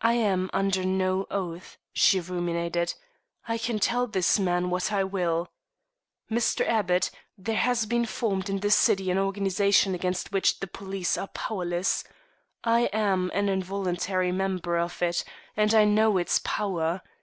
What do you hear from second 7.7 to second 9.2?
been formed in this city an